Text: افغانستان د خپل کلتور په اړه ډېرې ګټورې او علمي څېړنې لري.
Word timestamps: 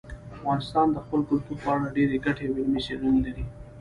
افغانستان 0.35 0.87
د 0.91 0.97
خپل 1.05 1.19
کلتور 1.29 1.57
په 1.63 1.69
اړه 1.75 1.93
ډېرې 1.97 2.17
ګټورې 2.25 2.47
او 2.49 2.57
علمي 2.59 2.81
څېړنې 2.85 3.19
لري. 3.25 3.45